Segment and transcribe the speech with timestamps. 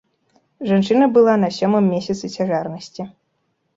[0.69, 3.01] Жанчына была на сёмым месяцы цяжарнасці.